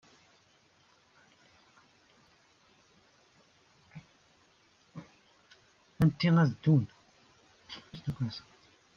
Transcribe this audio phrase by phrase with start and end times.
[6.03, 6.83] Atni ad ddun.